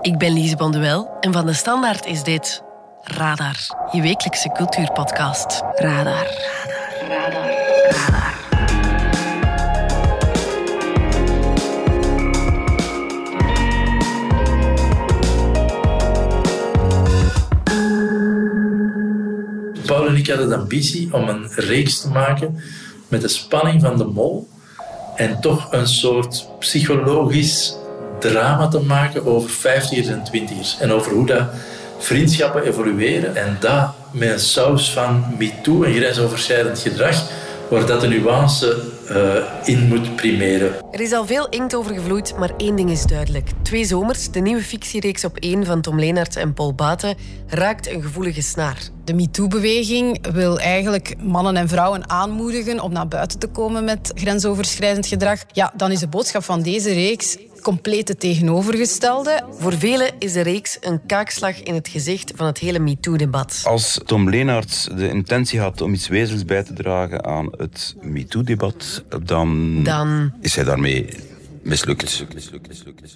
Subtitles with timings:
[0.00, 2.62] Ik ben Lise Bonduel en van de Standaard is dit
[3.02, 3.56] Radar,
[3.92, 5.62] je wekelijkse cultuurpodcast.
[5.74, 6.26] Radar.
[7.08, 7.50] Radar.
[7.88, 7.90] Radar.
[7.90, 8.36] Radar.
[19.86, 22.60] Paul en ik hadden de ambitie om een reeks te maken
[23.08, 24.48] met de spanning van de mol
[25.16, 27.77] en toch een soort psychologisch
[28.18, 30.76] drama te maken over vijftigers en twintigers.
[30.80, 31.42] En over hoe dat
[31.98, 37.22] vriendschappen evolueren en dat met een saus van MeToo en grensoverschrijdend gedrag,
[37.68, 40.72] waar dat de nuance uh, in moet primeren.
[40.90, 43.50] Er is al veel inkt over gevloeid, maar één ding is duidelijk.
[43.62, 48.02] Twee zomers, de nieuwe fictiereeks op één van Tom Leenaerts en Paul Baten, raakt een
[48.02, 48.78] gevoelige snaar.
[49.04, 55.06] De MeToo-beweging wil eigenlijk mannen en vrouwen aanmoedigen om naar buiten te komen met grensoverschrijdend
[55.06, 55.40] gedrag.
[55.52, 59.42] Ja, dan is de boodschap van deze reeks complete tegenovergestelde.
[59.50, 63.60] Voor velen is de reeks een kaakslag in het gezicht van het hele MeToo-debat.
[63.64, 69.04] Als Tom Leenaerts de intentie had om iets wezens bij te dragen aan het MeToo-debat,
[69.22, 71.08] dan, dan is hij daarmee
[71.68, 72.24] mislukt.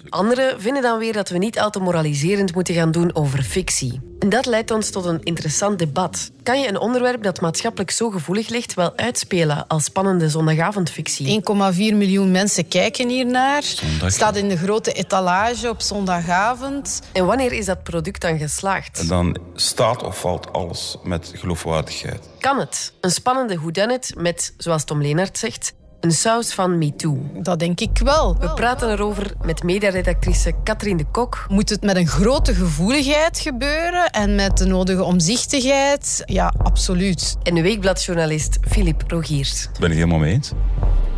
[0.09, 4.01] Anderen vinden dan weer dat we niet al te moraliserend moeten gaan doen over fictie.
[4.19, 6.31] En dat leidt ons tot een interessant debat.
[6.43, 11.41] Kan je een onderwerp dat maatschappelijk zo gevoelig ligt wel uitspelen als spannende zondagavondfictie?
[11.41, 13.63] 1,4 miljoen mensen kijken hiernaar.
[14.05, 17.01] Staat in de grote etalage op zondagavond.
[17.11, 18.99] En wanneer is dat product dan geslaagd?
[18.99, 22.29] En dan staat of valt alles met geloofwaardigheid.
[22.39, 22.93] Kan het?
[23.01, 27.17] Een spannende whodunit met, zoals Tom Leenaert zegt, een saus van MeToo.
[27.33, 28.37] Dat denk ik wel.
[28.39, 31.45] We praten erover met mediaredactrice Katrien de Kok.
[31.47, 36.23] Moet het met een grote gevoeligheid gebeuren en met de nodige omzichtigheid?
[36.25, 37.37] Ja, absoluut.
[37.43, 39.63] En de weekbladjournalist Filip Rogiers.
[39.63, 40.51] Dat ben ik helemaal mee eens.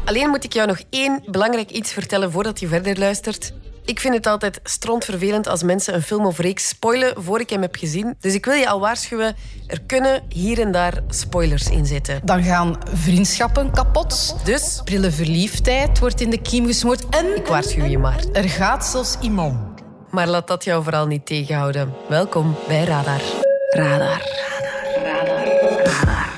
[0.05, 3.53] Alleen moet ik jou nog één belangrijk iets vertellen voordat je verder luistert.
[3.85, 7.61] Ik vind het altijd strontvervelend als mensen een film of reeks spoilen voor ik hem
[7.61, 8.15] heb gezien.
[8.19, 9.35] Dus ik wil je al waarschuwen,
[9.67, 12.21] er kunnen hier en daar spoilers in zitten.
[12.23, 14.35] Dan gaan vriendschappen kapot.
[14.43, 14.81] Dus?
[14.83, 17.09] Prille verliefdheid wordt in de kiem gesmoord.
[17.09, 17.35] En...
[17.35, 18.23] Ik waarschuw je maar.
[18.33, 19.57] Er gaat zelfs iemand.
[20.09, 21.93] Maar laat dat jou vooral niet tegenhouden.
[22.09, 23.21] Welkom bij Radar.
[23.69, 23.99] Radar.
[23.99, 24.21] Radar.
[25.03, 25.45] Radar.
[25.83, 26.34] Radar.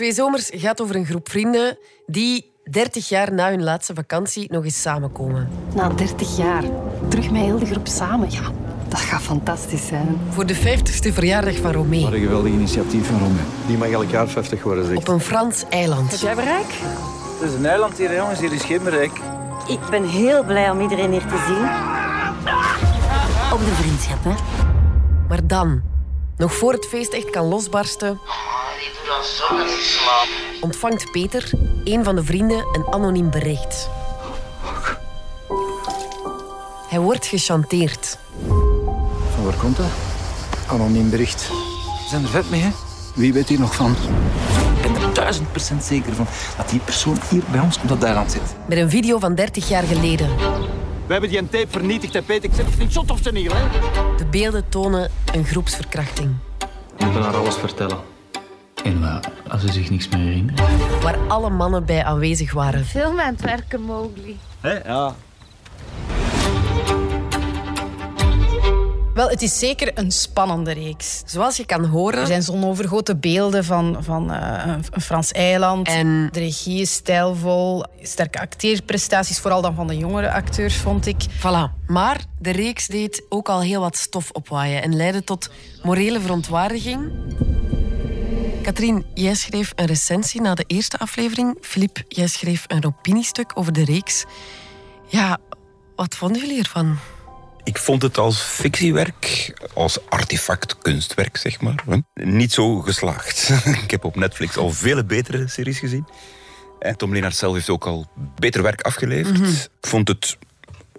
[0.00, 4.64] Twee Zomers gaat over een groep vrienden die 30 jaar na hun laatste vakantie nog
[4.64, 5.48] eens samenkomen.
[5.74, 6.64] Na 30 jaar,
[7.08, 8.30] terug met heel de groep samen.
[8.30, 8.50] Ja,
[8.88, 10.20] dat gaat fantastisch zijn.
[10.30, 12.02] Voor de 50ste verjaardag van Romee.
[12.02, 13.44] Wat een geweldig initiatief van Romee.
[13.66, 14.96] Die mag elk jaar 50 worden, zeg.
[14.96, 16.10] Op een Frans eiland.
[16.10, 16.72] Heb jij bereik?
[17.40, 18.40] Het is een eiland hier, jongens.
[18.40, 19.20] Hier is geen bereik.
[19.66, 21.64] Ik ben heel blij om iedereen hier te zien.
[23.52, 24.34] Op de vriendschap, hè.
[25.28, 25.82] Maar dan,
[26.36, 28.18] nog voor het feest echt kan losbarsten
[30.60, 31.50] ontvangt Peter,
[31.84, 33.88] een van de vrienden, een anoniem bericht.
[36.88, 38.18] Hij wordt gechanteerd.
[39.34, 39.86] Van waar komt dat?
[40.66, 41.48] Anoniem bericht.
[41.48, 42.70] We zijn er vet mee, hè?
[43.14, 43.96] Wie weet hier nog van?
[44.82, 46.26] Ik ben er duizend procent zeker van
[46.56, 48.56] dat die persoon hier bij ons op dat eiland zit.
[48.68, 50.36] Met een video van 30 jaar geleden.
[51.06, 52.50] We hebben die tape vernietigd, hè, Peter.
[52.50, 53.58] Ik zeg niet zot of ze niet, hè?
[54.16, 56.34] De beelden tonen een groepsverkrachting.
[56.96, 58.09] We moeten haar alles vertellen.
[58.84, 60.60] En wat als ze zich niks meer herinnert?
[61.02, 62.84] Waar alle mannen bij aanwezig waren.
[62.84, 64.38] Film aan het werken, Mowgli.
[64.60, 65.14] Hé, ja.
[69.14, 71.22] Wel, het is zeker een spannende reeks.
[71.26, 72.20] Zoals je kan horen...
[72.20, 75.88] Er zijn zonovergoten beelden van, van uh, een Frans eiland.
[75.88, 76.28] En...
[76.32, 77.84] De regie is stijlvol.
[78.02, 81.24] Sterke acteerprestaties, vooral dan van de jongere acteurs, vond ik.
[81.38, 81.86] Voilà.
[81.86, 84.82] Maar de reeks deed ook al heel wat stof opwaaien...
[84.82, 85.50] en leidde tot
[85.82, 87.12] morele verontwaardiging...
[88.62, 91.56] Katrien, jij schreef een recensie na de eerste aflevering.
[91.60, 94.24] Filip, jij schreef een opiniestuk over de reeks.
[95.08, 95.38] Ja,
[95.96, 96.98] wat vonden jullie ervan?
[97.64, 101.84] Ik vond het als fictiewerk, als artefact kunstwerk, zeg maar,
[102.14, 103.50] niet zo geslaagd.
[103.84, 106.06] Ik heb op Netflix al vele betere series gezien.
[106.78, 108.06] En Tom Leenaert zelf heeft ook al
[108.38, 109.38] beter werk afgeleverd.
[109.38, 109.54] Mm -hmm.
[109.54, 110.38] Ik vond het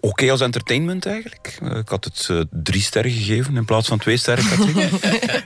[0.02, 1.58] oké okay als entertainment eigenlijk.
[1.64, 4.46] Uh, ik had het uh, drie sterren gegeven in plaats van twee sterren.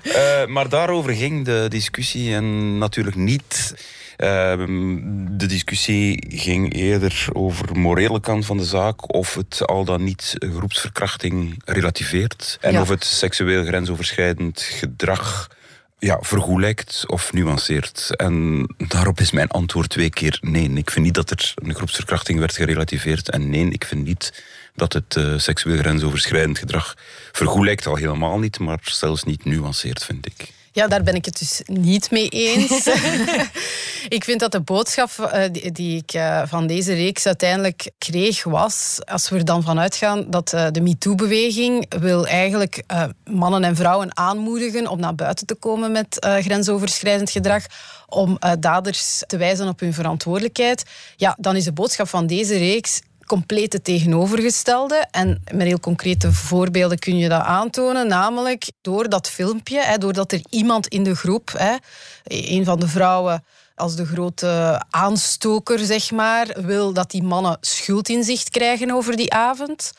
[0.06, 3.74] uh, maar daarover ging de discussie en natuurlijk niet.
[4.18, 10.04] de discussie ging eerder over de morele kant van de zaak, of het al dan
[10.04, 12.82] niet groepsverkrachting relativeert en Ja.
[12.82, 15.50] of het seksueel grensoverschrijdend gedrag
[16.06, 18.16] ja, vergoelijkt of nuanceert.
[18.16, 20.70] En daarop is mijn antwoord twee keer nee.
[20.70, 23.30] Ik vind niet dat er een groepsverkrachting werd gerelativeerd.
[23.30, 24.44] En nee, ik vind niet
[24.76, 26.96] dat het eh, seksueel grensoverschrijdend gedrag
[27.32, 30.55] vergoelijkt al helemaal niet, maar zelfs niet nuanceert, vind ik.
[30.76, 32.88] Ja, daar ben ik het dus niet mee eens.
[34.18, 39.00] ik vind dat de boodschap uh, die, ik uh, van deze reeks uiteindelijk kreeg was,
[39.06, 42.84] als we er dan van uitgaan dat uh, de MeToo-beweging wil eigenlijk
[43.24, 47.64] mannen en vrouwen aanmoedigen om naar buiten te komen met grensoverschrijdend gedrag,
[48.08, 50.84] om daders te wijzen op hun verantwoordelijkheid.
[51.16, 55.06] Ja, dan is de boodschap van deze reeks compleet het tegenovergestelde.
[55.12, 58.08] En met heel concrete voorbeelden kun je dat aantonen.
[58.08, 61.76] Namelijk door dat filmpje, hè, doordat er iemand in de groep, hè,
[62.24, 63.44] een van de vrouwen
[63.76, 69.94] als de grote aanstoker, zeg maar, wil dat die mannen schuldinzicht krijgen over die avond.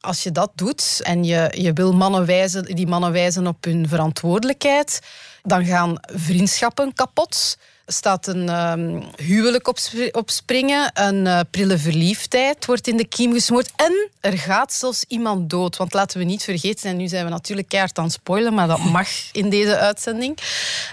[0.00, 3.88] Als je dat doet en je, je wil mannen wijzen, die mannen wijzen op hun
[3.88, 5.00] verantwoordelijkheid,
[5.42, 7.56] dan gaan vriendschappen kapot
[7.92, 9.68] staat een um, huwelijk
[10.12, 10.90] op, springen.
[10.94, 13.72] Een uh, prille verliefdheid wordt in de kiem gesmoord.
[13.76, 15.76] En er gaat zelfs iemand dood.
[15.76, 18.84] Want laten we niet vergeten, en nu zijn we natuurlijk keihard aan spoilen, maar dat
[18.84, 20.38] mag in deze uitzending.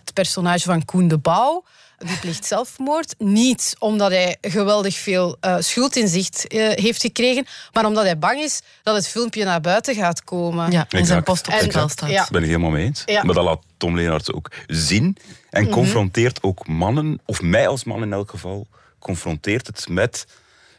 [0.06, 1.64] Het personage van Koen de Bouw
[2.00, 3.16] die pleegt zelfmoord.
[3.18, 8.62] Niet omdat hij geweldig veel uh, schuldinzicht uh, heeft gekregen, maar omdat hij bang is
[8.84, 10.72] dat het filmpje naar buiten gaat komen.
[10.72, 11.92] Ja, in zijn post op staat.
[11.92, 12.10] staat.
[12.10, 12.28] Ja.
[12.32, 13.04] ben ik helemaal mee eens.
[13.06, 15.18] Maar dat laat Tom Leenaerts ook zien
[15.50, 15.72] en mhm.
[15.72, 18.68] confronteert ook mannen, of mij als man in elk geval,
[19.00, 20.26] confronteert het met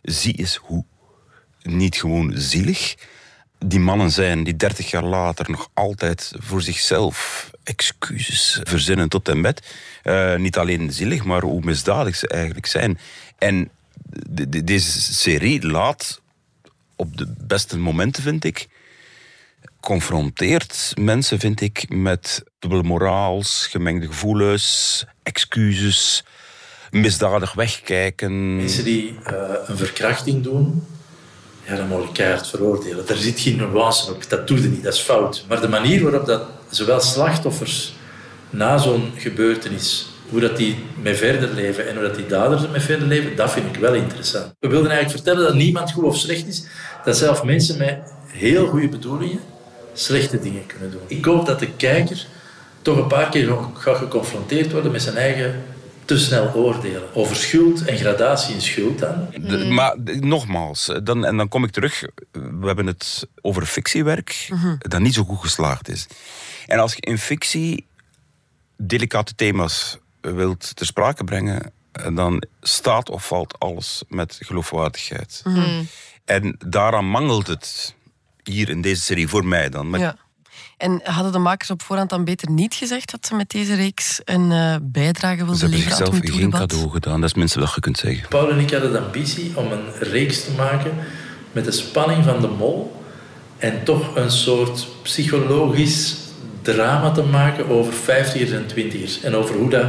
[0.03, 0.85] zie eens hoe.
[1.63, 2.95] Niet gewoon zielig,
[3.59, 9.41] die mannen zijn die 30 jaar later nog altijd voor zichzelf excuses verzinnen tot en
[9.41, 9.63] met.
[10.05, 12.99] Uh, niet alleen zielig, maar hoe misdadig ze eigenlijk zijn.
[13.39, 13.71] En
[14.29, 16.21] de, de, deze serie laat
[16.97, 18.69] op de beste momenten, vind ik,
[19.81, 26.25] confronteert mensen, vind ik, met dubbele moraals, gemengde gevoelens, excuses,
[26.91, 28.57] misdadig wegkijken.
[28.57, 30.87] Mensen die uh, een verkrachting doen,
[31.71, 33.07] ja, dan moet je keihard veroordelen.
[33.07, 34.29] Daar zit geen nuance op.
[34.29, 35.45] Dat doe je niet, dat is fout.
[35.49, 37.95] Maar de manier waarop dat zowel slachtoffers
[38.51, 42.81] na zo'n gebeurtenis, hoe dat die mee verder leven en hoe dat die daders mee
[42.81, 44.53] verder leven, dat vind ik wel interessant.
[44.59, 46.65] We wilden eigenlijk vertellen dat niemand goed of slecht is,
[47.05, 49.41] dat zelfs mensen met heel goede bedoelingen
[49.93, 51.01] slechte dingen kunnen doen.
[51.07, 52.27] Ik hoop dat de kijker
[52.83, 55.63] toch een paar keer gaat geconfronteerd worden met zijn eigen
[56.11, 57.15] te snel oordelen.
[57.15, 59.29] Over schuld en gradatie in schuld dan.
[59.41, 59.75] Mm.
[59.75, 62.01] maar nogmaals, dan, en dan kom ik terug.
[62.33, 64.75] We hebben het over fictiewerk mhm.
[64.79, 66.07] dat niet zo goed geslaagd is.
[66.67, 67.87] En als je in fictie
[68.77, 71.73] delicate thema's wilt ter sprake brengen,
[72.13, 75.41] dan staat of valt alles met geloofwaardigheid.
[75.45, 75.83] Mhm.
[76.25, 77.95] En daaraan mangelt het
[78.43, 79.91] hier in deze serie, voor mij dan.
[79.99, 80.17] ja.
[80.81, 84.21] En hadden de makers op voorhand dan beter niet gezegd dat ze met deze reeks
[84.25, 87.37] een uh, bijdrage wilden leveren aan het Ze hebben zichzelf geen cadeau gedaan, dat is
[87.37, 88.29] minstens wat je kunt zeggen.
[88.29, 90.91] Paul en ik hadden de ambitie om een reeks te maken
[91.53, 93.03] met de spanning van de mol
[93.59, 96.17] en toch een soort psychologisch
[96.63, 99.21] drama te maken over vijftigers en twintigers.
[99.21, 99.87] En over hoe dat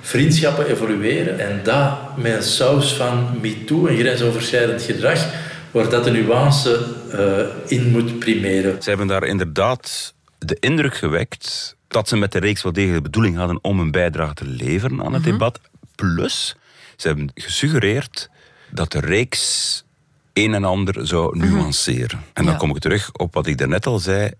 [0.00, 1.38] vriendschappen evolueren.
[1.38, 5.26] En dat met een saus van MeToo en grensoverschrijdend gedrag,
[5.70, 8.82] waar dat de nuance uh, in moet primeren.
[8.82, 10.14] Ze hebben daar inderdaad
[10.46, 13.90] de indruk gewekt dat ze met de reeks wel degelijk de bedoeling hadden om een
[13.90, 15.30] bijdrage te leveren aan het mhm.
[15.30, 15.60] debat.
[15.94, 16.56] Plus,
[16.96, 18.30] ze hebben gesuggereerd
[18.70, 19.84] dat de reeks
[20.32, 21.52] een en ander zou mhm.
[21.52, 22.20] nuanceren.
[22.32, 24.30] En dan kom ik terug op wat ik daarnet al zei.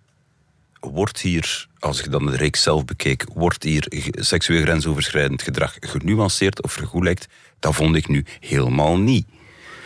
[0.80, 6.62] Wordt hier, als ik dan de reeks zelf bekeek, wordt hier seksueel grensoverschrijdend gedrag genuanceerd
[6.62, 7.28] of vergoelijkt?
[7.58, 9.26] Dat vond ik nu helemaal niet.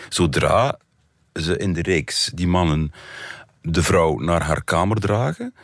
[0.09, 0.79] Zodra
[1.33, 2.93] ze in de reeks die mannen
[3.63, 5.55] de vrouw naar haar kamer dragen,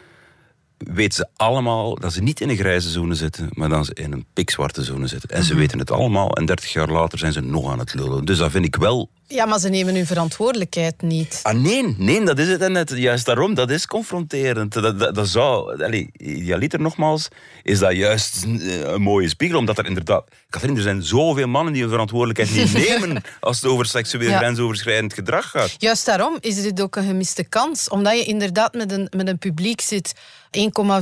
[0.87, 4.13] weten ze allemaal dat ze niet in een grijze zone zitten, maar dat ze in
[4.13, 5.29] een pikzwarte zone zitten.
[5.29, 5.61] En ze mhm.
[5.61, 8.25] weten het allemaal en 30 jaar later zijn ze nog aan het lullen.
[8.25, 11.41] Dus dat vind ik wel ja, maar ze nemen hun verantwoordelijkheid niet.
[11.43, 12.93] Ah, nee, nee, dat is het net.
[12.97, 14.73] Juist daarom, dat is confronterend.
[14.73, 17.29] Dat, dat, dat zou, allee, idealiter nogmaals,
[17.63, 20.25] is dat juist een mooie spiegel, omdat er inderdaad...
[20.49, 25.15] Katrien, er zijn zoveel mannen die hun verantwoordelijkheid niet nemen als het over seksueel grensoverschrijdend
[25.15, 25.75] gedrag gaat.
[25.79, 29.39] Juist daarom is dit ook een gemiste kans, omdat je inderdaad met een, met een
[29.39, 30.21] publiek zit 1,4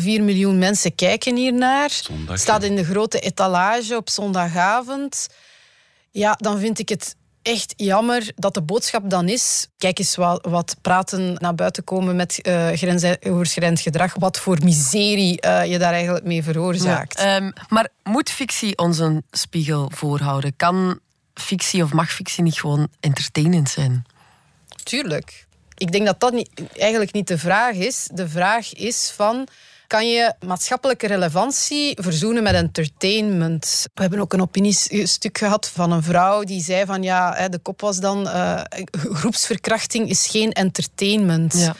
[0.02, 1.90] miljoen mensen kijken hiernaar.
[1.90, 5.28] Zondag, staat in de grote etalage op zondagavond.
[6.10, 7.16] Ja, dan vind ik het
[7.48, 9.66] echt jammer dat de boodschap dan is...
[9.78, 14.14] Kijk eens wat, wat praten naar buiten komen met uh, grensoverschrijdend gedrag.
[14.14, 17.18] Wat voor miserie uh, je daar eigenlijk mee veroorzaakt.
[17.18, 20.56] Ehm, maar moet fictie ons een spiegel voorhouden?
[20.56, 21.00] Kan
[21.34, 24.04] fictie of mag fictie niet gewoon entertainend zijn?
[24.82, 25.46] Tuurlijk.
[25.74, 28.08] Ik denk dat dat niet, eigenlijk niet de vraag is.
[28.12, 29.48] De vraag is van
[29.88, 33.86] kan je maatschappelijke relevantie verzoenen met entertainment.
[33.94, 37.80] We hebben ook een opiniestuk gehad van een vrouw die zei van ja, de kop
[37.80, 38.60] was dan uh,
[39.20, 41.54] groepsverkrachting is geen entertainment.
[41.58, 41.74] Ja.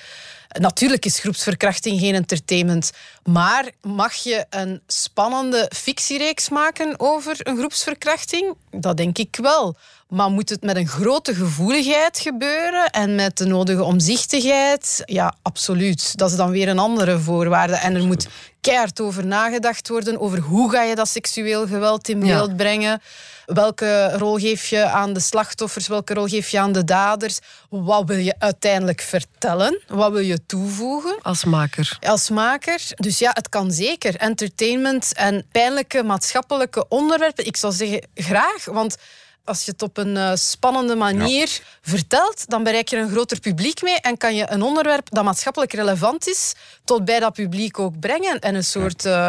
[0.48, 2.90] Natuurlijk is groepsverkrachting geen entertainment.
[3.24, 8.54] Maar mag je een spannende fictiereeks maken over een groepsverkrachting?
[8.70, 9.76] Dat denk ik wel.
[10.08, 15.02] Maar moet het met een grote gevoeligheid gebeuren en met de nodige omzichtigheid?
[15.04, 16.18] Ja, absoluut.
[16.18, 17.74] Dat is dan weer een andere voorwaarde.
[17.74, 18.28] En er moet
[18.60, 23.00] keihard over nagedacht worden over hoe ga je dat seksueel geweld in beeld brengen.
[23.48, 25.86] Welke rol geef je aan de slachtoffers?
[25.86, 27.38] Welke rol geef je aan de daders?
[27.68, 29.80] Wat wil je uiteindelijk vertellen?
[29.86, 31.18] Wat wil je toevoegen?
[31.22, 31.98] Als maker.
[32.00, 32.80] Als maker.
[32.94, 34.16] Dus ja, het kan zeker.
[34.16, 37.46] Entertainment en pijnlijke maatschappelijke onderwerpen.
[37.46, 38.96] Ik zou zeggen graag, want
[39.44, 43.82] als je het op een uh, spannende manier vertelt, dan bereik je een groter publiek
[43.82, 48.00] mee en kan je een onderwerp dat maatschappelijk relevant is, tot bij dat publiek ook
[48.00, 49.28] brengen en een soort uh,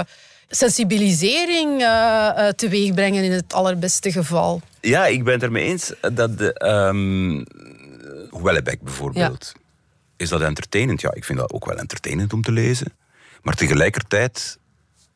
[0.49, 4.61] sensibilisering uh, teweeg brengen in het allerbeste geval.
[4.81, 7.45] Ja, ik ben het ermee eens dat de um,
[8.43, 9.61] Wellebeck bijvoorbeeld, ja.
[10.17, 11.01] is dat entertainend?
[11.01, 12.93] Ja, ik vind dat ook wel entertainend om te lezen.
[13.41, 14.57] Maar tegelijkertijd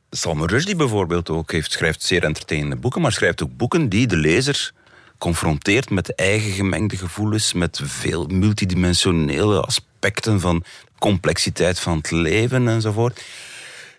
[0.09, 4.17] Salman Rushdie bijvoorbeeld ook heeft, schrijft zeer entertainende boeken, maar schrijft ook boeken die de
[4.17, 4.71] lezer
[5.17, 10.63] confronteert met eigen gemengde gevoelens, met veel multidimensionele aspecten van
[10.99, 13.21] complexiteit van het leven enzovoort.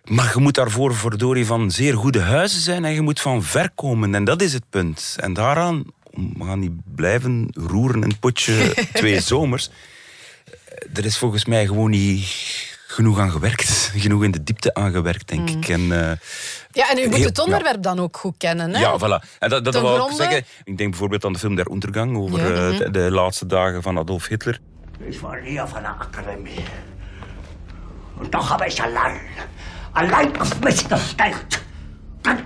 [0.04, 3.70] Maar je moet daarvoor verdorie van zeer goede huizen zijn en je moet van ver
[3.74, 4.14] komen.
[4.14, 5.16] En dat is het punt.
[5.20, 9.70] En daaraan, we gaan niet blijven roeren in het potje twee zomers.
[10.94, 12.26] Er is volgens mij gewoon niet
[12.86, 13.90] genoeg aan gewerkt.
[13.96, 15.68] Genoeg in de diepte aan gewerkt, denk ik.
[15.68, 16.10] En, uh,
[16.72, 18.74] ja, en u moet het onderwerp dan ook goed kennen.
[18.74, 18.80] Hè?
[18.80, 19.38] Ja, voilà.
[19.38, 20.44] En dat, dat wil ik zeggen.
[20.64, 22.70] Ik denk bijvoorbeeld aan de film Der Untergang over ja.
[22.70, 24.60] uh, de, de, laatste dagen van Adolf Hitler.
[24.98, 26.64] Ik was hier van de academie.
[28.20, 29.20] En toch heb ik allein,
[29.94, 30.50] allein als.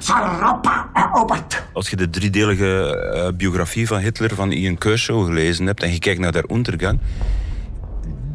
[0.06, 1.62] Europa eroberd.
[1.72, 5.98] Als je de driedelige uh, biografie van Hitler van Ian Kershaw gelezen hebt en je
[5.98, 7.00] kijkt naar Der Untergang,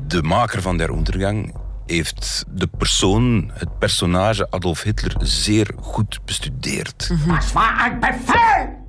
[0.08, 1.56] de maker van Der Untergang
[1.86, 7.08] heeft de persoon, het personage Adolf Hitler, zeer goed bestudeerd.
[7.08, 8.82] Dat was een bevel!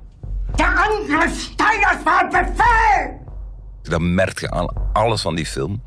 [0.55, 1.29] De andere
[2.05, 3.23] een bevel!
[3.81, 5.81] Dat merk je aan alles van die film.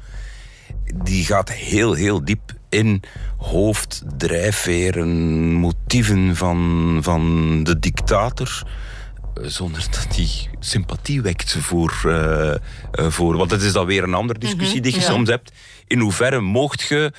[0.95, 3.03] Die gaat heel, heel diep in
[3.37, 8.67] hoofd, drijfveren, motieven van, van de dictator
[9.43, 10.29] zonder dat hij
[10.61, 12.55] sympathie wekt voor, uh,
[12.93, 13.37] voor...
[13.37, 15.13] Want dat is dan weer een andere discussie mm -hmm, die je ja.
[15.13, 15.53] soms hebt.
[15.87, 17.13] In hoeverre mocht je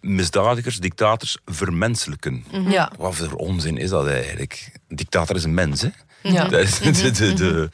[0.00, 2.32] misdadigers, dictators vermenselijken?
[2.32, 2.70] Mm -hmm.
[2.70, 2.92] ja.
[2.98, 4.70] Wat voor onzin is dat eigenlijk?
[4.88, 5.88] Een dictator is een mens, hè?
[6.22, 6.48] Ja.
[6.48, 7.70] Dat is de, de, de,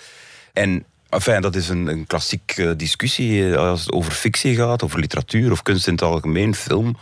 [0.52, 5.50] en enfin, dat is een, een klassieke discussie als het over fictie gaat, over literatuur
[5.50, 6.97] of kunst in het algemeen, film.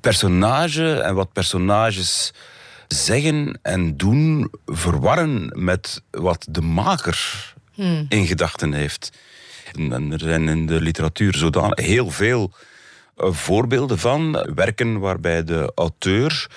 [0.00, 2.32] Personage en wat personages
[2.88, 8.06] zeggen en doen verwarren met wat de maker hmm.
[8.08, 9.12] in gedachten heeft.
[9.72, 12.52] En er zijn in de literatuur zodanig heel veel
[13.16, 16.48] uh, voorbeelden van werken waarbij de auteur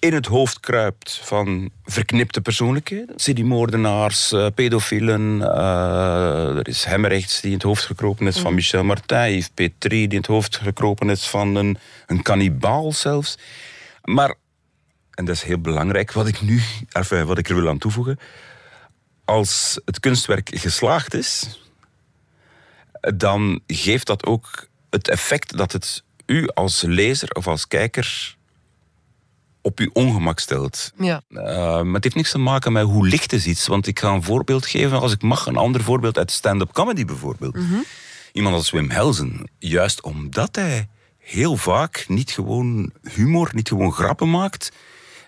[0.00, 3.14] in het hoofd kruipt van verknipte persoonlijkheden.
[3.16, 5.38] Seriemoordenaars, uh, pedofielen.
[5.38, 9.32] Uh, er is Hemrechts die in het hoofd gekropen is van Michel Martin.
[9.32, 13.38] Yves Petrie die in het hoofd gekropen is van een, een kannibaal zelfs.
[14.02, 14.34] Maar
[15.10, 18.18] en dat is heel belangrijk, wat ik nu, enfin, wat ik er wil aan toevoegen.
[19.24, 21.60] Als het kunstwerk geslaagd is,
[23.14, 28.36] dan geeft dat ook het effect dat het u als lezer of als kijker
[29.62, 30.92] op uw ongemak stelt.
[30.98, 31.22] Ja.
[31.30, 31.42] Uh,
[31.82, 33.66] maar het heeft niks te maken met hoe licht is iets.
[33.66, 37.04] Want ik ga een voorbeeld geven, als ik mag, een ander voorbeeld uit stand-up comedy
[37.04, 37.54] bijvoorbeeld.
[37.54, 37.84] Mm -hmm.
[38.32, 40.88] Iemand als Wim Helsen, juist omdat hij
[41.18, 44.72] heel vaak niet gewoon humor, niet gewoon grappen maakt,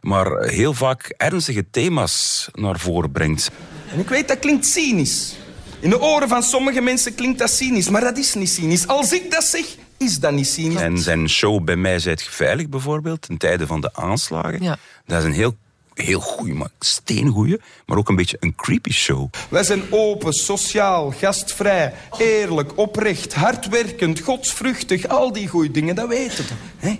[0.00, 3.50] maar heel vaak ernstige thema's naar voren brengt.
[3.92, 5.36] En ik weet, dat klinkt cynisch.
[5.80, 8.86] In de oren van sommige mensen klinkt dat cynisch, maar dat is niet cynisch.
[8.86, 9.66] Als ik dat zeg,
[10.02, 10.80] is dat niet cynisch.
[10.80, 14.78] En zijn show Bij mij zijt veilig bijvoorbeeld, ten tijde van de aanslagen, ja.
[15.06, 15.56] dat is een heel
[15.94, 19.30] heel goeie, maar steengoeie, maar ook een beetje een creepy show.
[19.48, 26.44] Wij zijn open, sociaal, gastvrij, eerlijk, oprecht, hardwerkend, godsvruchtig, al die goede dingen, dat weten
[26.80, 26.98] we.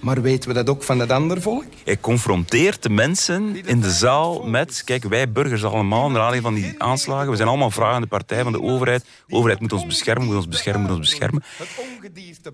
[0.00, 1.64] Maar weten we dat ook van het andere volk?
[1.84, 4.82] Hij confronteert de mensen in de zaal met...
[4.84, 7.30] Kijk, wij burgers allemaal, naar aanleiding van die aanslagen...
[7.30, 9.04] we zijn allemaal vragende partij van de overheid.
[9.26, 11.42] De overheid moet ons beschermen, moet ons beschermen, moet ons beschermen.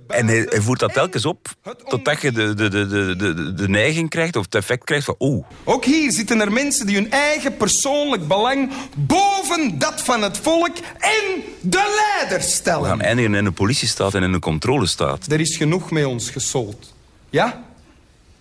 [0.09, 1.49] En hij, hij voert dat telkens op...
[1.89, 5.15] totdat je de, de, de, de, de, de neiging krijgt, of het effect krijgt van...
[5.19, 5.47] Oh.
[5.65, 8.73] Ook hier zitten er mensen die hun eigen persoonlijk belang...
[8.97, 12.83] boven dat van het volk en de leider stellen.
[12.83, 15.27] We gaan eindigen in een politiestaat en in een controlestaat.
[15.27, 16.95] Er is genoeg met ons gesold.
[17.37, 17.63] Ja?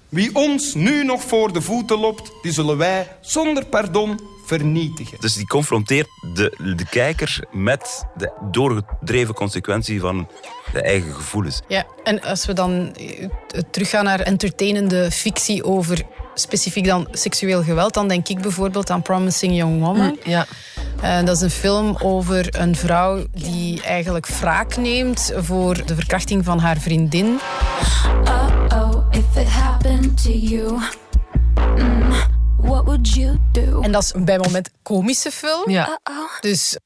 [0.09, 5.17] Wie ons nu nog voor de voeten loopt, die zullen wij zonder pardon vernietigen.
[5.19, 10.27] Dus die confronteert de, de kijker met de doorgedreven consequentie van
[10.73, 11.61] de eigen gevoelens.
[11.67, 13.27] Ja, en als we dan eh,
[13.71, 16.01] teruggaan naar entertainende fictie over
[16.33, 20.07] specifiek dan seksueel geweld, dan denk ik bijvoorbeeld aan Promising Young Woman.
[20.07, 20.45] Mm, ja.
[21.03, 26.45] Uh, dat is een film over een vrouw die eigenlijk wraak neemt voor de verkrachting
[26.45, 27.39] van haar vriendin.
[28.23, 28.84] Uh-oh,
[29.15, 30.79] if it happened to you.
[31.55, 32.11] Mm,
[32.57, 33.81] what would you do?
[33.81, 35.69] En dat is bij moment komische film.
[35.69, 35.99] Ja.
[36.41, 36.77] Dus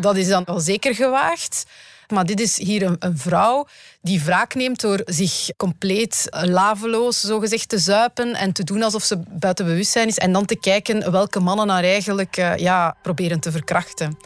[0.00, 1.64] dat is dan wel zeker gewaagd.
[2.12, 3.66] Maar dit is hier een, een, vrouw
[4.00, 9.18] die wraak neemt door zich compleet laveloos zogezegd te zuipen en te doen alsof ze
[9.28, 10.18] buiten bewustzijn is.
[10.18, 14.18] En dan te kijken welke mannen haar eigenlijk uh, ja, proberen te verkrachten.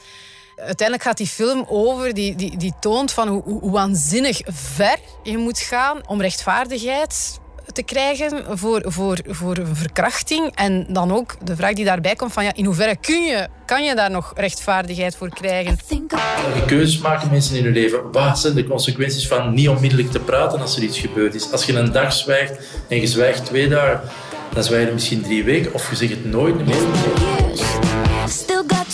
[0.66, 5.38] Uiteindelijk gaat die film over, die, die, die toont van hoe, hoe waanzinnig ver je
[5.38, 7.40] moet gaan om rechtvaardigheid
[7.72, 10.50] te krijgen voor, voor, voor een verkrachting.
[10.54, 13.84] En dan ook de vraag die daarbij komt van ja, in hoeverre kun je, kan
[13.84, 15.78] je daar nog rechtvaardigheid voor krijgen?
[15.88, 18.12] Welke keuzes maken mensen in hun leven?
[18.12, 21.52] Wat zijn de consequenties van niet onmiddellijk te praten als er iets gebeurd is?
[21.52, 24.00] Als je een dag zwijgt en je zwijgt twee dagen,
[24.52, 27.81] dan zwijg je misschien drie weken of je zegt het nooit meer.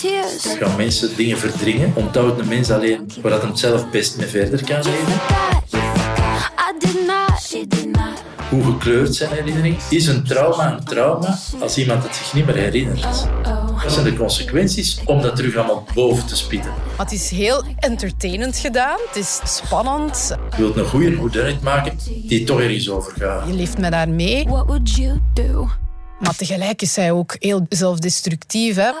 [0.01, 1.91] Dan gaan mensen dingen verdringen.
[1.95, 5.19] Onthoudt een mens alleen waar dat hem zelf best mee verder kan leven
[8.49, 9.77] hoe gekleurd zijn herinnering.
[9.89, 13.27] Is een trauma een trauma als iemand het zich niet meer herinnert?
[13.83, 16.71] Wat zijn de consequenties om dat terug allemaal boven te spitten?
[16.97, 18.97] Het is heel entertainend gedaan.
[19.07, 20.35] Het is spannend.
[20.51, 23.47] Je wilt een goede moeder maken die toch ergens over gaat.
[23.47, 24.45] Je leeft met haar mee.
[24.45, 25.69] What would you do?
[26.19, 28.75] Maar tegelijk is zij ook heel zelfdestructief.
[28.75, 28.91] Hè?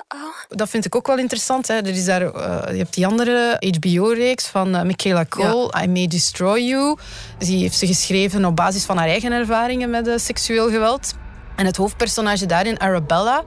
[0.47, 1.67] Dat vind ik ook wel interessant.
[1.67, 1.73] Hè?
[1.73, 2.31] Er is daar, uh,
[2.71, 6.97] je hebt die andere HBO-reeks van uh, Michaela Cole, I May Destroy You.
[7.37, 11.13] Die heeft ze geschreven op basis van haar eigen ervaringen met uh, seksueel geweld.
[11.55, 13.43] En het hoofdpersonage daarin, Arabella,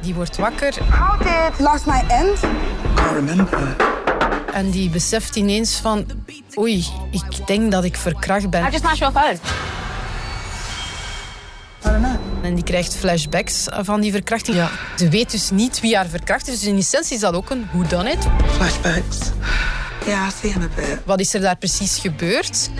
[0.00, 0.74] die wordt wakker.
[0.90, 2.42] How did last night end?
[2.98, 3.76] I remember.
[4.52, 6.06] En die beseft ineens van...
[6.58, 8.66] Oei, ik denk dat ik verkracht ben.
[8.66, 9.38] I just your phone.
[12.46, 14.56] En die krijgt flashbacks van die verkrachting.
[14.56, 14.70] Ja.
[14.96, 16.60] Ze weet dus niet wie haar verkracht is.
[16.60, 18.26] Dus in essentie is dat ook een hoe dan het.
[18.56, 19.18] Flashbacks.
[20.06, 20.98] Ja, I see him a bit.
[21.04, 22.70] Wat is er daar precies gebeurd?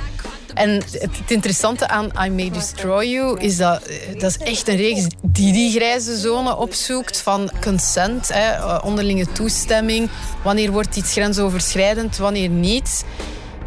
[0.54, 3.82] En het interessante aan I May Destroy You is dat
[4.18, 10.08] dat is echt een reeks die die grijze zone opzoekt van consent, hè, onderlinge toestemming.
[10.42, 13.04] Wanneer wordt iets grensoverschrijdend, wanneer niet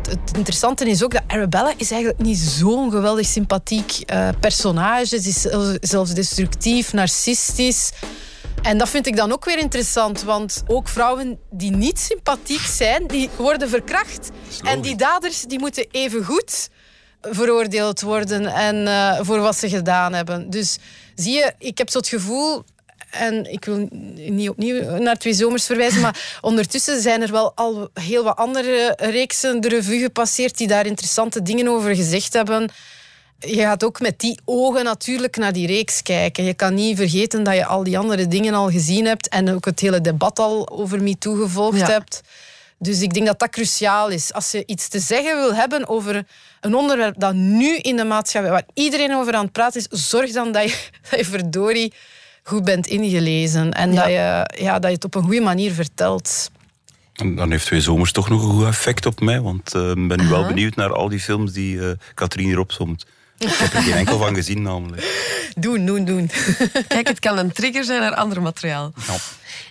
[0.10, 5.06] het interessante is ook dat Arabella is eigenlijk niet zo'n geweldig sympathiek uh, personage.
[5.06, 5.42] Ze is
[5.90, 7.92] zelfs destructief, narcistisch.
[8.62, 13.08] En dat vind ik dan ook weer interessant, want ook vrouwen die niet sympathiek zijn,
[13.08, 14.30] die worden verkracht.
[14.64, 16.70] En die daders die moeten even goed
[17.22, 20.50] veroordeeld worden en uh, voor wat ze gedaan hebben.
[20.50, 20.78] Dus
[21.16, 22.64] zie je, ik heb zo het gevoel
[23.12, 23.88] en ik wil
[24.30, 28.94] niet opnieuw naar Twee Zomers verwijzen, maar ondertussen zijn er wel al heel wat andere
[28.98, 32.70] reeksen de revue gepasseerd die daar interessante dingen over gezegd hebben.
[33.40, 36.44] Je gaat ook met die ogen natuurlijk naar die reeks kijken.
[36.44, 39.66] Je kan niet vergeten dat je al die andere dingen al gezien hebt en ook
[39.66, 42.22] het hele debat al over MeToo gevolgd hebt.
[42.78, 44.34] Dus ik denk dat dat cruciaal is.
[44.34, 46.26] Als je iets te zeggen wil hebben over
[46.62, 50.32] een onderwerp dat nu in de maatschappij, waar iedereen over aan het praten is, zorg
[50.32, 50.78] dan dat je,
[51.10, 51.94] dat je verdorie
[52.50, 56.52] goed bent ingelezen en dat, je, ja, dat je het op een goede manier vertelt.
[57.14, 60.18] Dan heeft Twee Zomers toch nog een goed effect op mij, want ik uh, ben
[60.18, 63.06] nu wel benieuwd naar al die films die uh, Katrien hier opzomt.
[63.38, 65.28] Ik heb er geen enkel van gezien namelijk.
[65.58, 66.30] Doen, doen, doen.
[66.88, 68.92] Kijk, het kan een trigger zijn naar ander materiaal.
[69.08, 69.16] Ja.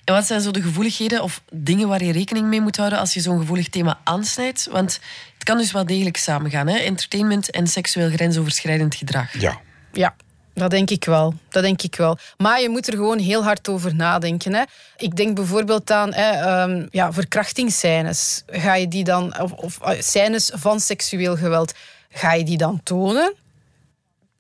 [0.05, 3.15] En wat zijn zo de gevoeligheden of dingen waar je rekening mee moet houden als
[3.15, 4.69] je zo'n gevoelig thema aansnijdt?
[4.71, 5.01] Want
[5.35, 6.77] het kan dus wel degelijk samengaan, hè?
[6.77, 9.41] entertainment en seksueel grensoverschrijdend gedrag.
[9.41, 9.61] Ja.
[9.93, 10.15] Ja,
[10.59, 11.35] dat denk ik wel.
[11.49, 12.19] Dat denk ik wel.
[12.37, 14.55] Maar je moet er gewoon heel hard over nadenken.
[14.55, 14.63] Hè.
[14.97, 18.43] Ik denk bijvoorbeeld aan hè, um, ja, verkrachtingsscènes.
[18.47, 21.73] Ga je die dan, of, of scènes van seksueel geweld,
[22.11, 23.35] ga je die dan tonen?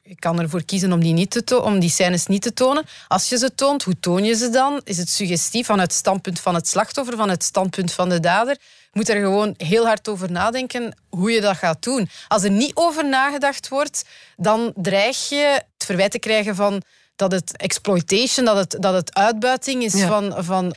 [0.02, 2.84] Je kan ervoor kiezen om die, niet te om die scènes niet te tonen.
[3.08, 4.80] Als je ze toont, hoe toon je ze dan?
[4.84, 8.56] Is het suggestief van het standpunt van het slachtoffer, van het standpunt van de dader?
[8.92, 12.08] Je moet er gewoon heel hard over nadenken hoe je dat gaat doen.
[12.28, 14.04] Als er niet over nagedacht wordt,
[14.36, 16.82] dan dreig je het verwijt te krijgen van
[17.16, 20.06] dat het exploitation, dat het, dat het uitbuiting is, Ja.
[20.06, 20.74] van, van,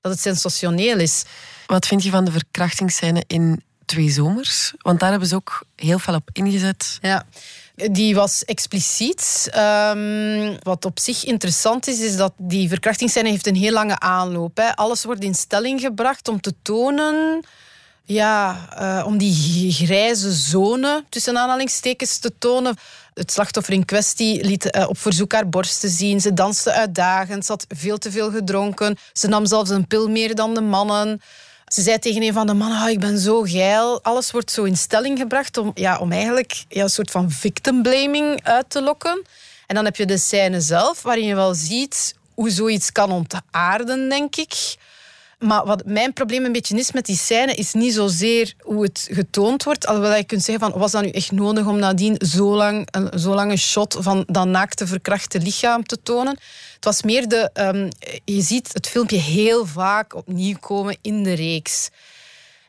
[0.00, 1.24] dat het sensationeel is.
[1.66, 4.72] Wat vind je van de verkrachtingsscène in Twee Zomers?
[4.78, 6.98] Want daar hebben ze ook heel veel op ingezet.
[7.00, 7.26] Ja.
[7.74, 9.48] Die was expliciet.
[9.50, 14.56] Ehm, wat op zich interessant is, is dat die verkrachtingsscène heeft een heel lange aanloop.
[14.56, 14.76] Hè.
[14.76, 17.44] Alles wordt in stelling gebracht om te tonen...
[18.04, 22.76] Ja, eh, om die grijze zone, tussen aanhalingstekens, te tonen.
[23.14, 26.20] Het slachtoffer in kwestie liet eh, op verzoek haar borsten zien.
[26.20, 28.96] Ze danste uitdagend, ze had veel te veel gedronken.
[29.12, 31.20] Ze nam zelfs een pil meer dan de mannen.
[31.66, 34.02] Ze zei tegen een van de mannen, oh, ik ben zo geil.
[34.02, 38.44] Alles wordt zo in stelling gebracht om, ja, om eigenlijk een soort van victim blaming
[38.44, 39.26] uit te lokken.
[39.66, 44.08] En dan heb je de scène zelf, waarin je wel ziet hoe zoiets kan ontaarden,
[44.08, 44.76] denk ik.
[45.42, 49.08] Maar wat mijn probleem een beetje is met die scène, is niet zozeer hoe het
[49.10, 49.86] getoond wordt.
[49.86, 53.18] Alhoewel je kunt zeggen van, was dat nu echt nodig om nadien zo lang een
[53.18, 56.38] zo lange shot van dat naakte verkrachte lichaam te tonen?
[56.74, 57.50] Het was meer de...
[57.54, 57.88] Um,
[58.24, 61.90] je ziet het filmpje heel vaak opnieuw komen in de reeks.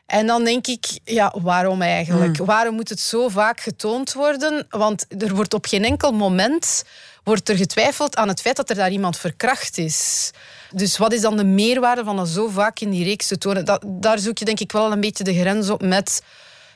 [0.06, 2.36] En dan denk ik, ja, waarom eigenlijk?
[2.36, 2.46] Hmm.
[2.46, 4.66] Waarom moet het zo vaak getoond worden?
[4.70, 6.84] Want er wordt op geen enkel moment
[7.24, 10.30] wordt er getwijfeld aan het feit dat er daar iemand verkracht is.
[10.74, 13.64] Dus wat is dan de meerwaarde van dat zo vaak in die reeks te tonen?
[13.64, 16.22] Dat, daar zoek je denk ik wel een beetje de grens op met...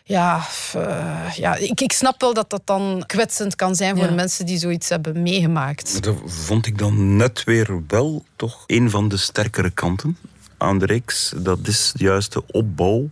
[0.04, 0.40] Ja,
[0.76, 4.14] uh, ja ik, ik snap wel dat dat dan kwetsend kan zijn voor Ja.
[4.14, 6.02] mensen die zoiets hebben meegemaakt.
[6.02, 10.16] Dat vond ik dan net weer wel toch een van de sterkere kanten
[10.58, 11.32] aan de reeks.
[11.36, 13.08] Dat is juist de opbouw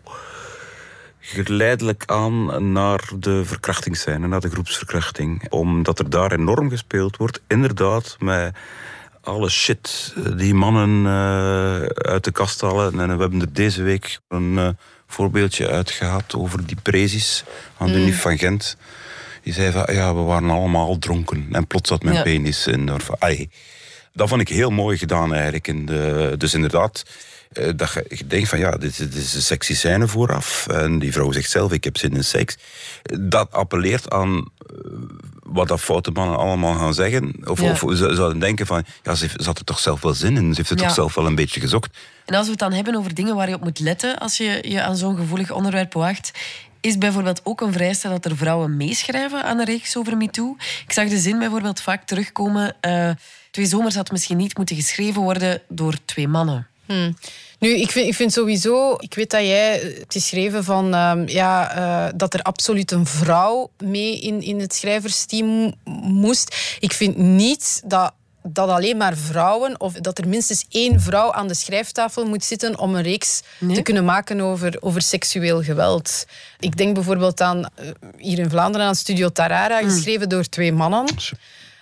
[1.21, 5.51] geleidelijk aan naar de verkrachtingsscène, naar de groepsverkrachting.
[5.51, 8.55] Omdat er daar enorm gespeeld wordt, inderdaad, met
[9.27, 11.81] alle shit die mannen eh,
[12.13, 13.01] uit de kast halen.
[13.01, 14.69] En we hebben er deze week een eh,
[15.07, 17.45] voorbeeldje uitgehaald over die prezis
[17.79, 18.05] aan de Mm.
[18.05, 18.77] NIF van Gent.
[19.43, 21.49] Die zei van, ja, we waren allemaal dronken.
[21.53, 22.23] En plots zat mijn Ja.
[22.23, 22.91] penis in.
[23.19, 23.51] Ai.
[24.13, 25.69] Dat vond ik heel mooi gedaan eigenlijk.
[25.69, 27.03] In de, dus inderdaad,
[27.53, 30.67] eh, dat je, je denkt van ja, dit, is- dit is een sexy scène vooraf.
[30.67, 32.57] En die vrouw zegt zelf, ik heb zin in seks.
[33.21, 34.77] Dat appelleert aan eh,
[35.47, 37.35] wat dat foute mannen allemaal gaan zeggen.
[37.45, 37.71] Of, Ja.
[37.71, 40.51] of ze zouden denken van, ja, ze, ze had er toch zelf wel zin in.
[40.51, 40.87] Ze heeft het Ja.
[40.87, 41.97] toch zelf wel een beetje gezocht.
[42.25, 44.59] En als we het dan hebben over dingen waar je op moet letten als je
[44.69, 46.31] je aan zo'n gevoelig onderwerp waagt,
[46.81, 50.57] is bijvoorbeeld ook een vereiste dat er vrouwen meeschrijven aan een reeks over MeToo.
[50.87, 52.75] Ik zag de zin bijvoorbeeld vaak terugkomen.
[52.81, 53.11] eh,
[53.51, 56.67] twee zomers had misschien niet moeten geschreven worden door twee mannen.
[56.87, 57.17] Hmm.
[57.59, 58.95] Nu, ik vind, ik vind sowieso...
[58.99, 60.95] Ik weet dat jij hebt geschreven van...
[60.95, 66.77] ehm, ja, eh, dat er absoluut een vrouw mee in, in het schrijversteam moest.
[66.81, 68.13] Ik vind niet dat
[68.49, 72.79] dat alleen maar vrouwen, of dat er minstens één vrouw aan de schrijftafel moet zitten
[72.79, 73.43] om een reeks
[73.75, 76.27] te kunnen maken over, over seksueel geweld.
[76.59, 81.05] Ik denk bijvoorbeeld aan, eh, hier in Vlaanderen, aan Studio Tarara, geschreven door twee mannen.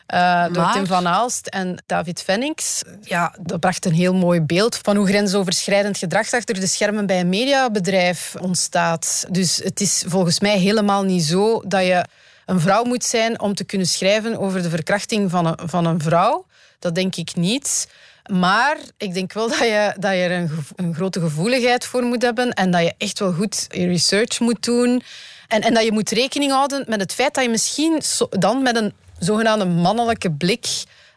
[0.06, 2.82] Eh, door Maar- Tim van Aalst en David Fennings.
[3.02, 7.20] Ja, dat bracht een heel mooi beeld van hoe grensoverschrijdend gedrag achter de schermen bij
[7.20, 9.24] een mediabedrijf ontstaat.
[9.30, 12.04] Dus het is volgens mij helemaal niet zo dat je
[12.46, 16.00] een vrouw moet zijn om te kunnen schrijven over de verkrachting van een, van een
[16.00, 16.46] vrouw.
[16.78, 17.88] Dat denk ik niet.
[18.30, 22.22] Maar ik denk wel dat je, dat je er een, een grote gevoeligheid voor moet
[22.22, 25.02] hebben en dat je echt wel goed je research moet doen.
[25.48, 28.76] En, en dat je moet rekening houden met het feit dat je misschien dan met
[28.76, 30.66] een zogenaamde mannelijke blik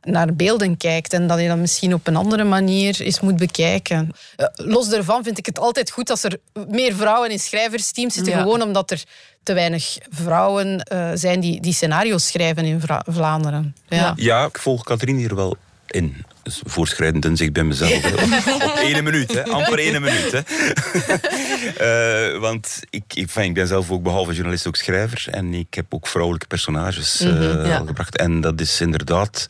[0.03, 4.12] naar beelden kijkt en dat je dat misschien op een andere manier eens moet bekijken.
[4.36, 8.33] Eh, Los daarvan vind ik het altijd goed als er meer vrouwen in schrijversteams zitten,
[8.33, 8.41] Ja.
[8.41, 9.03] gewoon omdat er
[9.43, 13.75] te weinig vrouwen eh, zijn die, die scenario's schrijven in Vlaanderen.
[13.88, 14.13] Ja.
[14.15, 15.57] Ja, ik volg Katrien hier wel
[15.91, 16.26] in.
[16.43, 18.06] Dus voorschrijdend in zich bij mezelf.
[18.54, 19.43] Op, op ene minuut, hè.
[19.45, 20.32] amper ene minuut.
[20.32, 20.39] Hè.
[21.78, 25.26] Eh, want ik, ik, ik ben zelf ook behalve journalist ook schrijver.
[25.34, 27.78] En ik heb ook vrouwelijke personages Mhm, ja.
[27.78, 28.17] al gebracht.
[28.17, 29.47] En dat is inderdaad...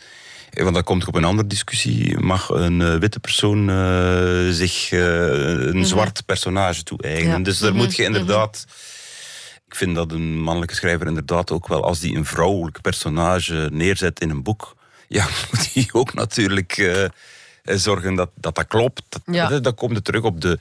[0.52, 2.18] eh, Want dat komt op een andere discussie.
[2.20, 3.68] Mag een witte persoon
[4.54, 7.38] zich een zwart personage toe-eigenen?
[7.38, 7.44] Ja.
[7.44, 8.66] Dus daar Mhm, moet je inderdaad...
[9.68, 14.20] Ik vind dat een mannelijke schrijver inderdaad ook wel, als die een vrouwelijk personage neerzet
[14.20, 14.76] in een boek,
[15.08, 17.10] ja, moet hij ook natuurlijk eh, eh,
[17.64, 19.04] zorgen dat, dat dat klopt.
[19.10, 19.48] Dat, Ja.
[19.48, 20.60] dat, dat komt er terug op de,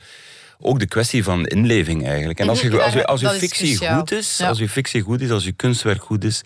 [0.61, 2.38] ook de kwestie van inleving eigenlijk.
[2.40, 4.68] En als, je, Mhm, als, je, als je dat is fictie goed is, als je
[4.68, 6.42] fictie goed is, als je kunstwerk goed is,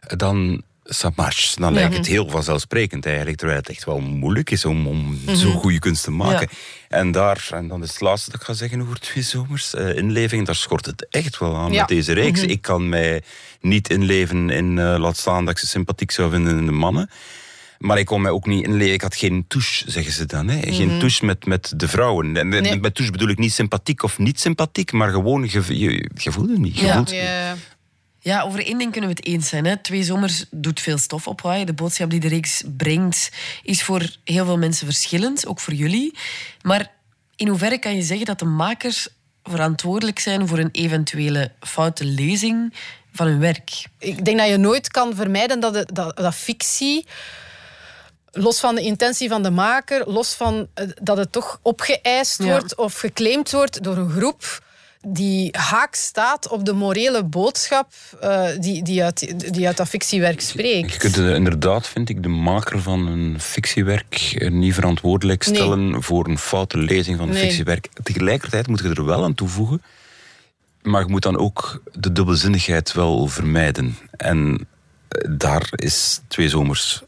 [0.00, 1.60] dan ça marche.
[1.60, 5.50] Dan lijkt het heel vanzelfsprekend eigenlijk, terwijl het echt wel moeilijk is om, om zo
[5.50, 6.48] goede kunst te maken.
[6.88, 9.96] En daar, en dan is het laatste dat ik ga zeggen over twee zomers, eh,
[9.96, 11.78] inleving, daar schort het echt wel aan Ja.
[11.78, 12.42] met deze reeks.
[12.42, 13.22] Ik kan mij
[13.60, 17.10] niet inleven in, eh, laat staan dat ik ze sympathiek zou vinden in de mannen.
[17.78, 18.92] Maar ik kon mij ook niet inleven.
[18.94, 20.48] Ik had geen touche, zeggen ze dan.
[20.48, 20.72] Hè.
[20.72, 22.36] Geen touche met, met de vrouwen.
[22.36, 22.80] En Nee.
[22.80, 26.22] met touche bedoel ik niet sympathiek of niet sympathiek, maar gewoon, je, je, niet.
[26.22, 26.32] Je Ja.
[26.32, 26.78] voelt het niet.
[28.24, 28.42] Ja.
[28.42, 29.64] Over één ding kunnen we het eens zijn.
[29.64, 29.76] Hè.
[29.76, 31.66] Twee zomers doet veel stof opwaaien.
[31.66, 33.30] De boodschap die de reeks brengt
[33.62, 36.14] is voor heel veel mensen verschillend, ook voor jullie.
[36.62, 36.90] Maar
[37.36, 39.08] in hoeverre kan je zeggen dat de makers
[39.42, 42.74] verantwoordelijk zijn voor een eventuele foute lezing
[43.12, 43.86] van hun werk?
[43.98, 47.06] Ik denk dat je nooit kan vermijden dat, dat, dat fictie,
[48.32, 52.48] los van de intentie van de maker, los van eh, dat het toch opgeëist Ja.
[52.48, 54.62] wordt of geclaimd wordt door een groep,
[55.06, 60.40] die haak staat op de morele boodschap uh, die, die, uit, die uit dat fictiewerk
[60.40, 60.92] spreekt.
[60.92, 66.38] Je kunt inderdaad, vind ik, de maker van een fictiewerk niet verantwoordelijk stellen voor een
[66.38, 67.88] foute lezing van een fictiewerk.
[68.02, 69.82] Tegelijkertijd moet je er wel aan toevoegen,
[70.82, 73.96] maar je moet dan ook de dubbelzinnigheid wel vermijden.
[74.16, 74.68] En
[75.08, 77.02] eh, daar is Twee Zomers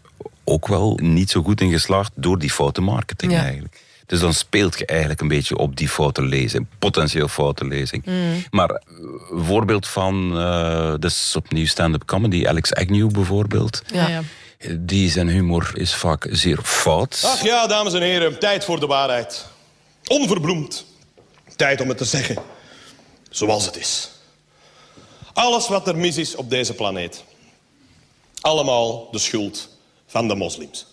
[0.44, 3.84] ook wel niet zo goed in geslaagd door die foute marketing eigenlijk.
[4.06, 8.04] Dus dan speelt je eigenlijk een beetje op die foute lezing, potentieel foute lezing.
[8.04, 8.44] Mm.
[8.50, 13.82] Maar een eh, voorbeeld van, uh, dus opnieuw stand-up comedy, Alex Agnew bijvoorbeeld.
[13.86, 14.08] Ja.
[14.08, 14.22] ja.
[14.78, 17.22] Die zijn humor is vaak zeer fout.
[17.24, 19.46] Ach ja, dames en heren, tijd voor de waarheid.
[20.06, 20.84] Onverbloemd.
[21.56, 22.38] Tijd om het te zeggen.
[23.30, 24.10] Zoals het is.
[25.32, 27.24] Alles wat er mis is op deze planeet.
[28.40, 29.68] Allemaal de schuld
[30.06, 30.86] van de moslims.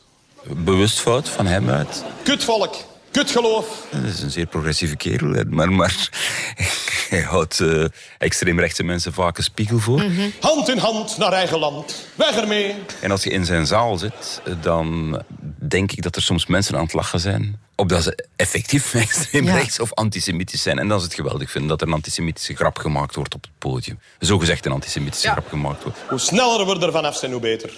[0.44, 2.04] Bewust fout van hem uit?
[2.24, 2.76] Kutvolk.
[3.14, 3.86] Kutgeloof.
[3.92, 6.10] Dat is een zeer progressieve kerel, maar, maar
[7.10, 7.86] hij houdt uh,
[8.18, 10.04] extreemrechtse mensen vaak een spiegel voor.
[10.04, 10.30] Mhm.
[10.40, 12.08] Hand in hand naar eigen land.
[12.16, 12.76] Weg ermee.
[13.02, 15.22] En als je in zijn zaal zit, dan
[15.58, 17.60] denk ik dat er soms mensen aan het lachen zijn.
[17.76, 20.80] Opdat ze effectief extreem rechts of antisemitisch zijn.
[20.80, 23.52] En dan is het geweldig vinden dat er een antisemitische grap gemaakt wordt op het
[23.58, 24.00] podium.
[24.20, 25.98] Zogezegd een antisemitische grap gemaakt wordt.
[26.10, 27.72] Hoe sneller we er vanaf zijn, hoe beter.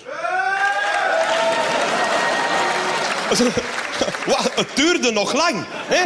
[4.34, 5.66] het duurde nog lang.
[5.70, 6.06] Hè?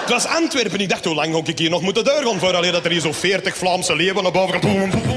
[0.00, 0.80] Het was Antwerpen.
[0.80, 3.00] Ik dacht, hoe lang ook ik hier nog moeten deur gaan voor dat er hier
[3.00, 4.60] zo 40 Vlaamse leeuwen naar boven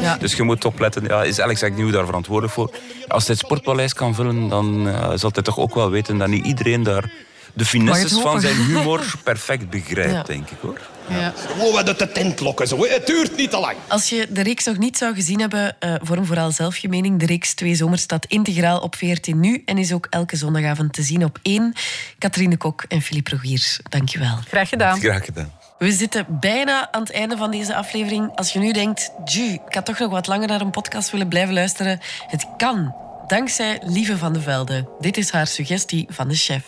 [0.01, 0.17] ja.
[0.17, 1.03] Dus je moet opletten.
[1.08, 2.71] Ja, is Alex Agnew daar verantwoordelijk voor?
[3.08, 6.27] Als hij het sportpaleis kan vullen, dan uh, zal hij toch ook wel weten dat
[6.27, 7.12] niet iedereen daar
[7.53, 10.79] de finesses van zijn humor perfect begrijpt, denk ik hoor.
[11.09, 11.33] Ja.
[11.35, 12.67] Gewoon wat de tent lokken.
[12.67, 12.85] Zo.
[12.85, 13.75] Het duurt niet te lang.
[13.87, 17.19] Als je de reeks nog niet zou gezien hebben, uh, vorm vooral zelf je mening.
[17.19, 21.01] De reeks Twee Zomers staat integraal op VRT Nu en is ook elke zondagavond te
[21.01, 21.73] zien op één.
[22.17, 24.37] Katrine Kok en Philippe Rogiers, dankjewel.
[24.47, 24.99] Graag gedaan.
[24.99, 25.51] Graag gedaan.
[25.77, 28.35] We zitten bijna aan het einde van deze aflevering.
[28.35, 31.27] Als je nu denkt, ju, ik had toch nog wat langer naar een podcast willen
[31.27, 31.99] blijven luisteren.
[32.27, 32.95] Het kan,
[33.27, 34.89] dankzij Lieve van de Velde.
[34.99, 36.63] Dit is haar suggestie van de chef.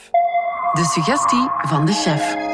[0.73, 2.46] De suggestie van de chef.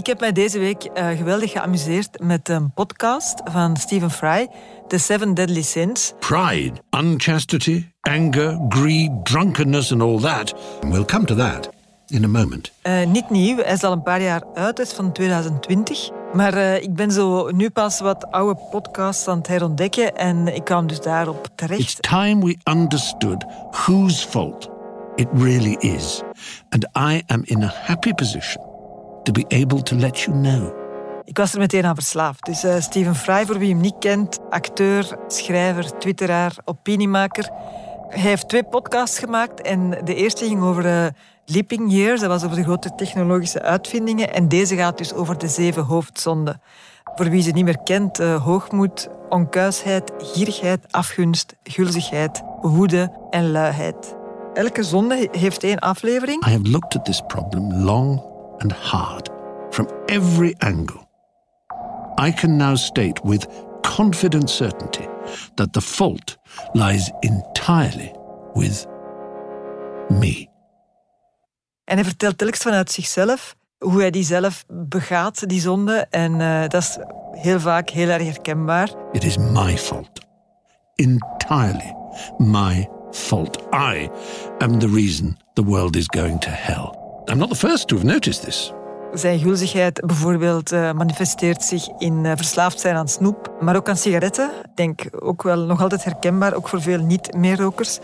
[0.00, 4.48] Ik heb mij deze week uh, geweldig geamuseerd met een podcast van Stephen Fry,
[4.88, 6.12] The Seven Deadly Sins.
[6.18, 10.54] Pride, unchastity, anger, greed, drunkenness and all that.
[10.80, 11.70] We'll come to that
[12.06, 12.72] in a moment.
[12.82, 16.10] Uh, niet nieuw, hij is al een paar jaar uit, is van 2020.
[16.32, 20.64] Maar uh, ik ben zo nu pas wat oude podcasts aan het herontdekken en ik
[20.64, 21.80] kwam dus daarop terecht.
[21.80, 24.70] It's time we understood whose fault
[25.14, 26.22] it really is.
[26.68, 28.69] And I am in a happy position
[29.32, 30.78] to be able to let you know.
[31.24, 32.44] Ik was er meteen aan verslaafd.
[32.44, 37.50] Dus uh, Steven Fry, voor wie hem niet kent, acteur, schrijver, twitteraar, opiniemaker.
[38.08, 41.06] Hij heeft twee podcasts gemaakt en de eerste ging over uh,
[41.44, 44.34] Leaping Years, dat was over de grote technologische uitvindingen.
[44.34, 46.60] En deze gaat dus over de zeven hoofdzonden.
[47.14, 54.16] Voor wie ze niet meer kent, uh, hoogmoed, onkuisheid, gierigheid, afgunst, gulzigheid, woede en luiheid.
[54.54, 56.46] Elke zonde heeft één aflevering.
[56.46, 58.29] I have looked at this problem long
[58.60, 59.28] and hard
[59.70, 61.08] from every angle.
[62.18, 63.46] I can now state with
[63.82, 65.06] confident certainty
[65.56, 66.38] that the fault
[66.74, 68.12] lies entirely
[68.54, 68.86] with
[70.08, 70.48] me.
[71.84, 76.06] En hij vertelt telkens vanuit zichzelf hoe hij die zelf begaat, die zonde.
[76.10, 76.98] En uh, dat is
[77.32, 78.90] heel vaak heel erg herkenbaar.
[79.12, 80.26] It is my fault.
[80.94, 81.94] Entirely
[82.38, 83.58] my fault.
[83.72, 84.10] I
[84.58, 86.99] am the reason the world is going to hell.
[87.24, 88.72] I'm not the first to have noticed this.
[89.12, 93.96] Zijn gulzigheid bijvoorbeeld uh, manifesteert zich in uh, verslaafd zijn aan snoep, maar ook aan
[93.96, 94.50] sigaretten.
[94.50, 97.98] Ik denk ook wel nog altijd herkenbaar, ook voor veel niet-meerrokers.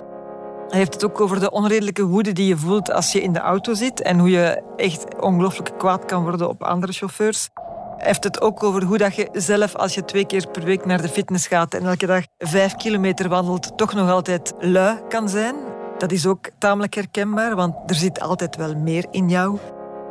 [0.69, 3.39] Hij heeft het ook over de onredelijke woede die je voelt als je in de
[3.39, 7.49] auto zit en hoe je echt ongelooflijk kwaad kan worden op andere chauffeurs.
[7.97, 10.85] Hij heeft het ook over hoe dat je zelf, als je twee keer per week
[10.85, 15.29] naar de fitness gaat en elke dag vijf kilometer wandelt, toch nog altijd lui kan
[15.29, 15.55] zijn.
[15.99, 19.59] Dat is ook tamelijk herkenbaar, want er zit altijd wel meer in jou.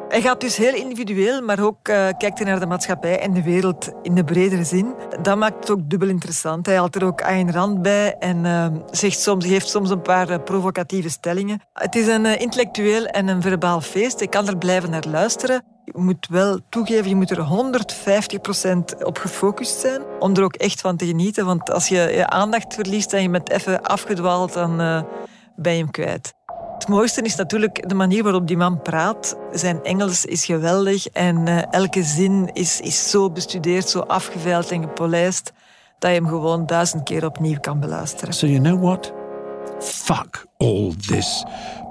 [0.08, 3.43] Hij gaat dus heel individueel, maar ook uh, kijkt hij naar de maatschappij en de
[3.43, 4.93] wereld in de bredere zin.
[5.21, 6.65] Dat maakt het ook dubbel interessant.
[6.65, 10.30] Hij haalt er ook Ayn Rand bij en uh, zegt soms, geeft soms een paar
[10.30, 11.62] uh, provocatieve stellingen.
[11.74, 14.21] Het is een intellectueel en een verbaal feest.
[14.21, 15.63] Ik kan er blijven naar luisteren.
[15.86, 17.48] Je moet wel toegeven, je moet er
[18.98, 21.45] 150% op gefocust zijn om er ook echt van te genieten.
[21.45, 25.06] Want als je je aandacht verliest en je bent even afgedwaald, dan
[25.55, 26.33] ben je hem kwijt.
[26.77, 29.37] Het mooiste is natuurlijk de manier waarop die man praat.
[29.51, 34.81] Zijn Engels is geweldig en uh, elke zin is, is zo bestudeerd, zo afgeveild en
[34.81, 35.53] gepolijst
[35.99, 38.33] dat je hem gewoon duizend keer opnieuw kan beluisteren.
[38.33, 39.13] So you know what?
[39.79, 41.43] Fuck all this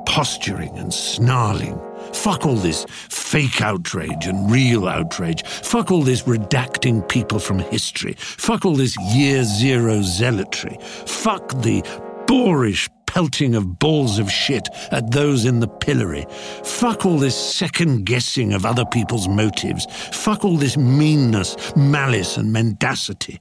[0.05, 1.77] posturing and snarling.
[2.13, 5.43] Fuck all this fake outrage and real outrage.
[5.45, 8.15] Fuck all this redacting people from history.
[8.17, 10.77] Fuck all this year zero zealotry.
[11.07, 11.83] Fuck the
[12.27, 16.27] boorish pelting of balls of shit at those in the pillory.
[16.65, 19.87] Fuck all this second guessing of other people's motives.
[20.11, 23.39] Fuck all this meanness, malice, and mendacity.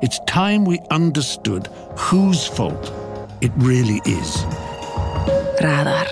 [0.00, 2.90] It's time we understood whose fault
[3.42, 4.46] it really is.
[5.60, 6.06] Radar.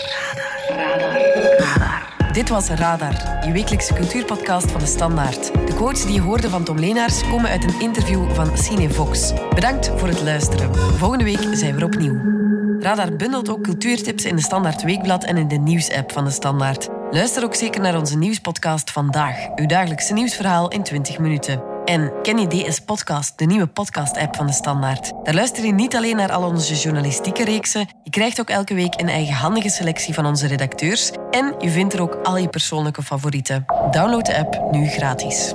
[2.32, 5.52] Dit was Radar, je wekelijkse cultuurpodcast van de Standaard.
[5.66, 9.32] De quotes die je hoorde van Tom Leenaars komen uit een interview van Cinevox.
[9.54, 10.74] Bedankt voor het luisteren.
[10.76, 12.49] Volgende week zijn we er opnieuw.
[12.80, 16.88] Radar bundelt ook cultuurtips in de Standaard Weekblad en in de nieuwsapp van de Standaard.
[17.10, 21.62] Luister ook zeker naar onze nieuwspodcast Vandaag, uw dagelijkse nieuwsverhaal in 20 minuten.
[21.84, 25.12] En ken je DS Podcast, de nieuwe podcast-app van de Standaard?
[25.22, 29.00] Daar luister je niet alleen naar al onze journalistieke reeksen, je krijgt ook elke week
[29.00, 33.64] een eigenhandige selectie van onze redacteurs en je vindt er ook al je persoonlijke favorieten.
[33.90, 35.54] Download de app nu gratis.